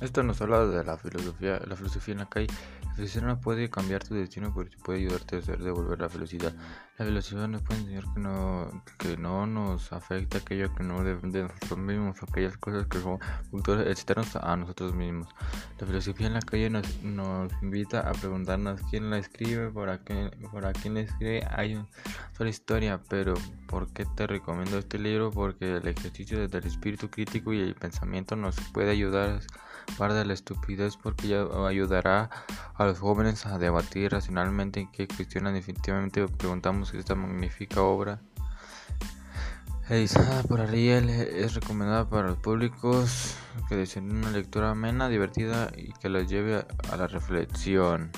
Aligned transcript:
Esto 0.00 0.22
nos 0.22 0.40
habla 0.40 0.64
de 0.64 0.82
la 0.82 0.96
filosofía, 0.96 1.60
la 1.66 1.76
filosofía 1.76 2.12
en 2.12 2.20
la 2.20 2.26
calle. 2.26 2.46
La 2.84 2.94
filosofía 2.94 3.28
no 3.28 3.38
puede 3.38 3.68
cambiar 3.68 4.02
tu 4.02 4.14
destino, 4.14 4.50
pero 4.56 4.70
puede 4.82 5.00
ayudarte 5.00 5.36
a 5.36 5.56
devolver 5.56 6.00
la 6.00 6.08
felicidad. 6.08 6.54
La 6.96 7.04
filosofía 7.04 7.46
nos 7.46 7.60
puede 7.60 7.80
enseñar 7.80 8.04
que 8.14 8.20
no, 8.20 8.82
que 8.98 9.16
no 9.18 9.46
nos 9.46 9.92
afecta 9.92 10.38
aquello 10.38 10.74
que 10.74 10.84
no 10.84 11.04
depende 11.04 11.42
de 11.42 11.48
nosotros 11.48 11.78
mismos, 11.78 12.16
aquellas 12.22 12.56
cosas 12.56 12.86
que 12.86 12.98
son 12.98 13.18
factores 13.50 13.88
externos 13.88 14.36
a 14.36 14.56
nosotros 14.56 14.94
mismos. 14.94 15.28
La 15.78 15.86
filosofía 15.86 16.28
en 16.28 16.34
la 16.34 16.40
calle 16.40 16.70
nos, 16.70 17.02
nos 17.02 17.52
invita 17.60 18.00
a 18.00 18.12
preguntarnos 18.12 18.80
quién 18.88 19.10
la 19.10 19.18
escribe, 19.18 19.70
para 19.70 19.98
qué, 19.98 20.30
para 20.50 20.72
quién 20.72 20.96
escribe. 20.96 21.46
Hay 21.50 21.74
una 21.74 21.88
sola 22.40 22.48
historia, 22.48 23.02
pero 23.10 23.34
¿por 23.66 23.92
qué 23.92 24.06
te 24.16 24.26
recomiendo 24.26 24.78
este 24.78 24.98
libro? 24.98 25.30
Porque 25.30 25.76
el 25.76 25.86
ejercicio 25.86 26.48
del 26.48 26.66
espíritu 26.66 27.10
crítico 27.10 27.52
y 27.52 27.60
el 27.60 27.74
pensamiento 27.74 28.34
nos 28.34 28.58
puede 28.72 28.90
ayudar 28.90 29.40
Guarda 29.98 30.24
la 30.24 30.32
estupidez 30.32 30.96
porque 30.96 31.28
ya 31.28 31.44
ayudará 31.68 32.30
a 32.76 32.86
los 32.86 32.98
jóvenes 32.98 33.44
a 33.44 33.58
debatir 33.58 34.12
racionalmente 34.12 34.80
en 34.80 34.90
qué 34.90 35.06
cuestionan 35.06 35.52
definitivamente 35.52 36.26
preguntamos 36.28 36.94
esta 36.94 37.14
magnífica 37.14 37.82
obra 37.82 38.22
edizada 39.90 40.42
por 40.44 40.62
Ariel 40.62 41.10
es 41.10 41.54
recomendada 41.54 42.08
para 42.08 42.28
los 42.28 42.38
públicos 42.38 43.34
que 43.68 43.76
deseen 43.76 44.16
una 44.16 44.30
lectura 44.30 44.70
amena, 44.70 45.10
divertida 45.10 45.70
y 45.76 45.92
que 45.92 46.08
los 46.08 46.26
lleve 46.26 46.64
a 46.90 46.96
la 46.96 47.06
reflexión. 47.06 48.10